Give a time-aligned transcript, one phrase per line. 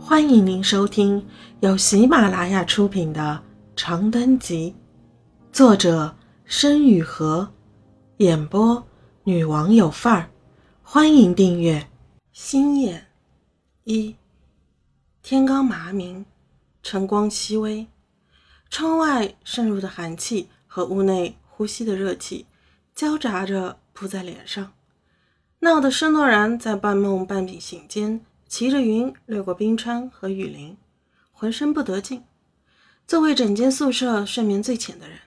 [0.00, 1.26] 欢迎您收听
[1.60, 3.42] 由喜马拉雅出品的
[3.76, 4.74] 《长灯集》，
[5.54, 7.48] 作者申雨禾，
[8.18, 8.86] 演播
[9.24, 10.30] 女王有范儿。
[10.82, 11.88] 欢迎订阅。
[12.32, 13.08] 星眼
[13.84, 14.14] 一，
[15.20, 16.24] 天刚麻明，
[16.82, 17.86] 晨光熹微，
[18.70, 22.46] 窗外渗入的寒气和屋内呼吸的热气
[22.94, 24.72] 交杂着扑在脸上，
[25.58, 28.24] 闹得施诺然在半梦半醒间。
[28.48, 30.76] 骑着云掠过冰川和雨林，
[31.30, 32.24] 浑身不得劲。
[33.06, 35.18] 作为整间宿舍睡眠最浅的人，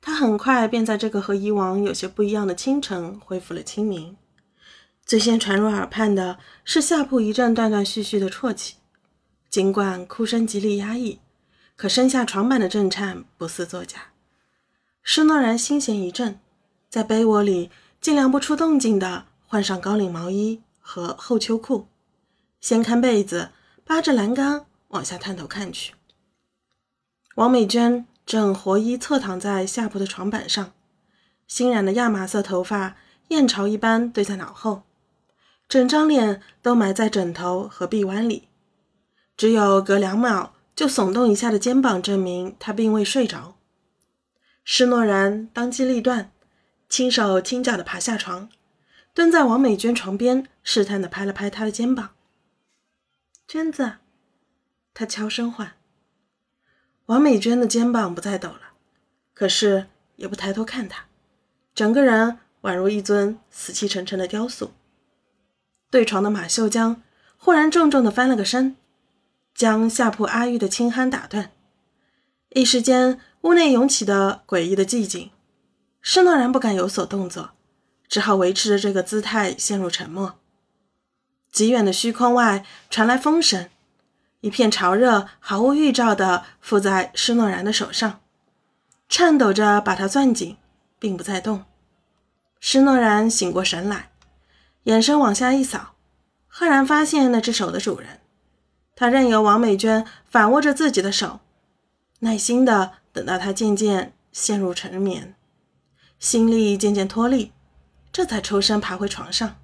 [0.00, 4.16] 他很快便在这个和以往有些不一样的清晨恢复了清明。
[5.04, 8.76] 最先传入耳畔的是下铺一阵断断续续的啜泣，
[9.50, 11.20] 尽管哭声极力压抑，
[11.76, 14.12] 可身下床板的震颤不似作假。
[15.02, 16.40] 施诺然心弦一震，
[16.88, 21.86] 在被窝里尽量不出动静的换上高领毛衣和厚秋裤。
[22.66, 23.50] 掀开被子，
[23.84, 25.94] 扒着栏杆往下探头看去。
[27.36, 30.72] 王美娟正活衣侧躺在下铺的床板上，
[31.46, 32.96] 新染的亚麻色头发
[33.28, 34.82] 燕巢一般堆在脑后，
[35.68, 38.48] 整张脸都埋在枕头和臂弯里，
[39.36, 43.54] 只有隔两秒就耸动一下的肩膀证明她并未睡着。
[44.64, 46.32] 施诺然当机立断，
[46.88, 48.48] 轻手轻脚地爬下床，
[49.14, 52.14] 蹲在王美娟床边，试探地拍了拍她的肩膀。
[53.48, 53.98] 娟子，
[54.92, 55.74] 他悄声唤。
[57.06, 58.72] 王美娟的肩膀不再抖了，
[59.34, 61.04] 可是也不抬头看他，
[61.72, 64.72] 整个人宛如一尊死气沉沉的雕塑。
[65.92, 67.00] 对床的马秀江
[67.36, 68.74] 忽然重重的翻了个身，
[69.54, 71.52] 将下铺阿玉的轻鼾打断。
[72.48, 75.30] 一时间，屋内涌起的诡异的寂静。
[76.00, 77.52] 施诺然不敢有所动作，
[78.08, 80.40] 只好维持着这个姿态，陷入沉默。
[81.56, 83.70] 极远的虚空外传来风声，
[84.42, 88.20] 一片潮热毫无预兆地附在施诺然的手上，
[89.08, 90.58] 颤抖着把他攥紧，
[90.98, 91.64] 并不再动。
[92.60, 94.10] 施诺然醒过神来，
[94.82, 95.94] 眼神往下一扫，
[96.46, 98.20] 赫然发现那只手的主人。
[98.94, 101.40] 他任由王美娟反握着自己的手，
[102.18, 105.34] 耐心地等到他渐渐陷入沉眠，
[106.18, 107.52] 心力渐渐脱力，
[108.12, 109.56] 这才抽身爬回床上。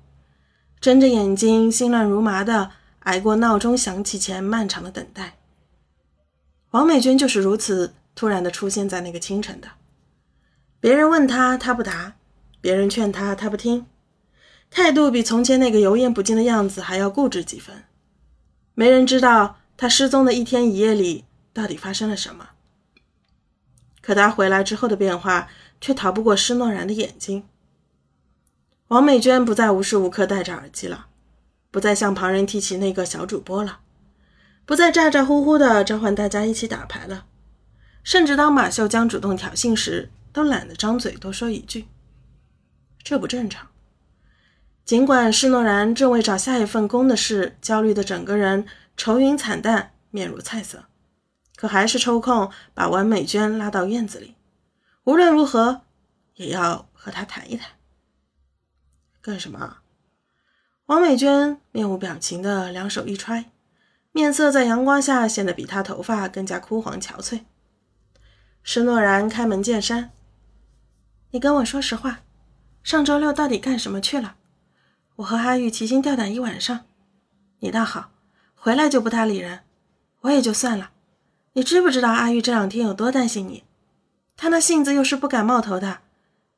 [0.83, 2.73] 睁着眼睛，心乱如麻的
[3.05, 5.39] 挨过闹钟响起前漫长的等待。
[6.73, 9.69] 王美娟就是如此突然的出现在那个清晨的。
[10.81, 12.15] 别人问她，她不答；
[12.61, 13.87] 别人劝她，她不听，
[14.73, 17.85] 态度比从前那个油盐不进的样子还要固执几分。
[18.75, 22.49] 没人知道他失踪的一天一夜里到底发生了什么。
[24.01, 25.49] 可他回来之后的变化，
[25.81, 27.45] 却逃不过施诺然的眼睛。
[28.93, 31.07] 王美娟不再无时无刻戴着耳机了，
[31.71, 33.81] 不再向旁人提起那个小主播了，
[34.67, 37.25] 不再咋咋呼呼的召唤大家一起打牌了，
[38.05, 41.87] 甚至当马秀江主动挑衅时，都懒得张嘴多说一句。
[43.03, 43.69] 这不正常。
[44.85, 48.67] 尽管施诺然正为找下一份工的事焦虑的整个人
[48.99, 50.85] 愁云惨淡、面如菜色，
[51.57, 54.35] 可还是抽空把王美娟拉到院子里，
[55.05, 55.81] 无论如何
[56.35, 57.71] 也要和她谈一谈。
[59.23, 59.77] 干什么？
[60.87, 63.53] 王美娟面无表情的两手一揣，
[64.11, 67.43] 面色在阳光下显得比她头发更加枯黄憔悴。
[68.65, 70.11] 施诺然开门见山
[71.31, 72.23] ：“你跟我说实话，
[72.83, 74.35] 上周六到底干什么去了？
[75.15, 76.81] 我和阿玉提心吊胆一晚上，
[77.61, 78.11] 你倒好，
[78.57, 79.61] 回来就不搭理人，
[80.23, 80.91] 我也就算了。
[81.53, 83.63] 你知不知道阿玉这两天有多担心你？
[84.37, 86.01] 她那性子又是不敢冒头的，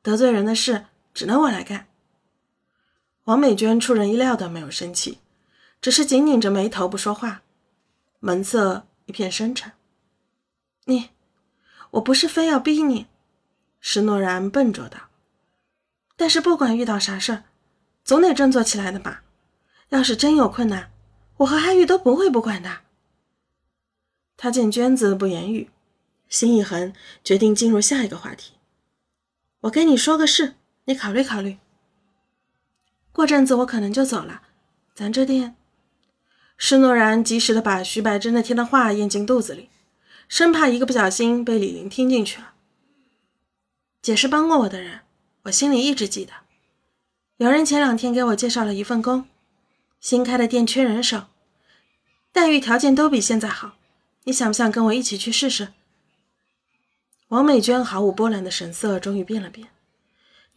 [0.01, 1.85] 得罪人的事只能我来干。”
[3.25, 5.17] 王美娟出人意料的没有生气，
[5.81, 7.41] 只是紧拧着眉头不说话，
[8.19, 9.71] 门色一片深沉。
[10.85, 11.09] 你，
[11.91, 13.07] 我不是非要逼你，
[13.79, 15.09] 施诺然笨拙道。
[16.15, 17.43] 但是不管遇到啥事儿，
[18.03, 19.23] 总得振作起来的吧？
[19.89, 20.91] 要是真有困难，
[21.37, 22.81] 我和阿玉都不会不管的。
[24.37, 25.71] 他见娟子不言语，
[26.29, 26.93] 心一横，
[27.23, 28.53] 决定进入下一个话题。
[29.61, 31.57] 我跟你说个事，你考虑考虑。
[33.15, 34.41] 过阵子我可能就走了，
[34.93, 35.55] 咱这店。
[36.57, 39.69] 施诺然及时的把徐白珍那天的话咽进肚子里，
[40.27, 42.55] 生怕一个不小心被李玲听进去了。
[44.01, 44.99] 姐是帮过我的人，
[45.43, 46.33] 我心里一直记得。
[47.37, 49.29] 有人前两天给我介绍了一份工，
[50.01, 51.27] 新开的店缺人手，
[52.33, 53.77] 待遇条件都比现在好。
[54.25, 55.69] 你想不想跟我一起去试试？
[57.29, 59.69] 王美娟毫无波澜的神色终于变了变。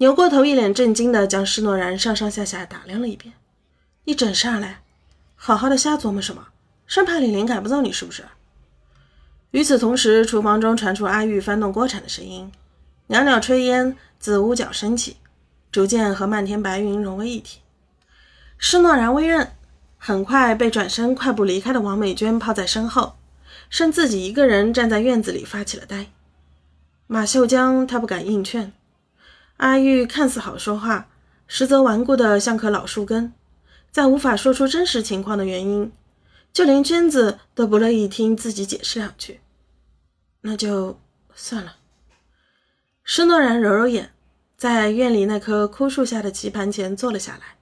[0.00, 3.34] 扭过头，一脸震惊地将施诺然上上下下打量了一遍。
[4.04, 4.76] “你整啥嘞？
[5.34, 6.46] 好好的瞎琢磨什么？
[6.86, 8.24] 生怕李林赶不走你是不是？
[9.50, 12.52] 与此同时，厨房中传出阿玉翻动锅铲的声音，
[13.08, 15.16] 袅袅炊烟自屋角升起，
[15.72, 17.58] 逐渐和漫天白云融为一体。
[18.56, 19.52] 施诺然微认，
[19.96, 23.16] 很快被转身快步离开的王美娟抛在身后，
[23.68, 26.06] 剩自己一个人站在院子里发起了呆。
[27.08, 28.72] 马秀江他不敢硬劝，
[29.58, 31.08] 阿玉看似好说话，
[31.46, 33.32] 实则顽固的像棵老树根，
[33.90, 35.92] 在无法说出真实情况的原因，
[36.52, 39.40] 就连娟子都不乐意听自己解释两句。
[40.42, 41.00] 那就
[41.34, 41.76] 算了。
[43.02, 44.12] 施诺然揉揉眼，
[44.56, 47.56] 在院里那棵枯树下的棋盘前坐了下来。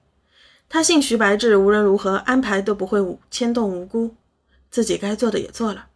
[0.69, 2.99] 他信徐白志无论如何安排都不会
[3.31, 4.15] 牵动无辜，
[4.69, 5.87] 自己该做的也做了，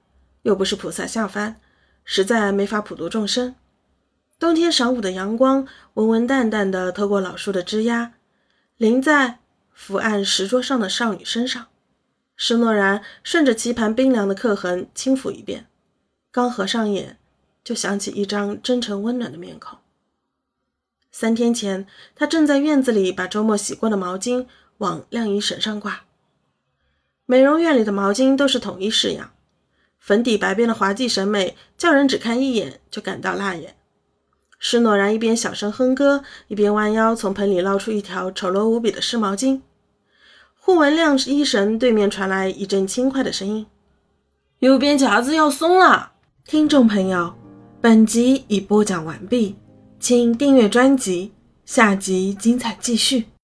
[0.41, 1.61] 又不是菩萨下凡，
[2.03, 3.53] 实在没法普度众生。
[4.41, 8.13] 冬天晌午的阳光温温淡淡的透过老树的枝桠，
[8.75, 9.37] 淋在
[9.71, 11.67] 伏案石桌上的少女身上。
[12.35, 15.67] 施诺然顺着棋盘冰凉的刻痕轻抚一遍，
[16.31, 17.19] 刚合上眼，
[17.63, 19.77] 就想起一张真诚温暖的面孔。
[21.11, 21.85] 三天前，
[22.15, 24.47] 他正在院子里把周末洗过的毛巾。
[24.79, 26.05] 往晾衣绳上挂。
[27.27, 29.31] 美容院里的毛巾都是统一式样，
[29.99, 33.75] 粉底白边的滑稽审美，叫人只看一眼就感到辣眼。
[34.63, 39.59] 施诺然一边小声哼歌，一边弯腰从盆里捞出一条丑陋无比的湿毛巾。
[40.59, 43.65] 护纹晾衣绳对面传来一阵轻快的声音
[44.61, 46.11] ：“右边夹子要松了。”
[46.45, 47.33] 听众朋友，
[47.81, 49.55] 本集已播讲完毕，
[49.99, 51.31] 请订阅专辑，
[51.65, 53.30] 下集精彩继续。